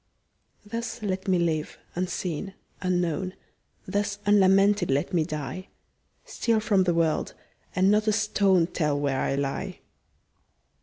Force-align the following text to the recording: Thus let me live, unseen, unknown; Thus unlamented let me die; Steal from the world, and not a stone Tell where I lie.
Thus 0.65 1.03
let 1.03 1.27
me 1.27 1.37
live, 1.37 1.77
unseen, 1.93 2.55
unknown; 2.81 3.35
Thus 3.87 4.17
unlamented 4.25 4.89
let 4.89 5.13
me 5.13 5.23
die; 5.25 5.67
Steal 6.25 6.59
from 6.59 6.85
the 6.85 6.95
world, 6.95 7.35
and 7.75 7.91
not 7.91 8.07
a 8.07 8.11
stone 8.11 8.65
Tell 8.65 8.99
where 8.99 9.19
I 9.19 9.35
lie. 9.35 9.81